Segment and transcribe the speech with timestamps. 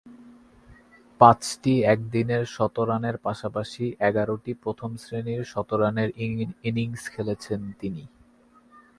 [1.21, 6.09] পাঁচটি একদিনের শতরানের পাশাপাশি এগারোটি প্রথম-শ্রেণীর শতরানের
[6.63, 8.03] ইনিংস খেলেছেন তিনি।